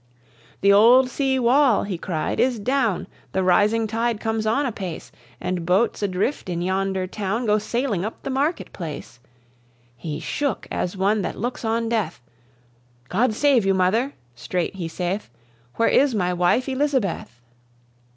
"The 0.61 0.73
olde 0.73 1.11
sea 1.11 1.37
wall," 1.37 1.83
he 1.83 1.95
cried, 1.95 2.39
"is 2.39 2.57
downe, 2.57 3.05
The 3.33 3.43
rising 3.43 3.85
tide 3.85 4.19
comes 4.19 4.47
on 4.47 4.65
apace, 4.65 5.11
And 5.39 5.63
boats 5.63 6.01
adrift 6.01 6.49
in 6.49 6.63
yonder 6.63 7.05
towne 7.05 7.45
Go 7.45 7.59
sailing 7.59 8.01
uppe 8.03 8.23
the 8.23 8.31
market 8.31 8.73
place." 8.73 9.19
He 9.95 10.19
shook 10.19 10.65
as 10.71 10.97
one 10.97 11.21
that 11.21 11.37
looks 11.37 11.63
on 11.63 11.87
death: 11.87 12.19
"God 13.09 13.35
save 13.35 13.63
you, 13.63 13.75
mother!" 13.75 14.13
straight 14.33 14.73
he 14.73 14.87
saith 14.87 15.29
"Where 15.75 15.87
is 15.89 16.15
my 16.15 16.33
wife, 16.33 16.67
Elizabeth?" 16.67 17.39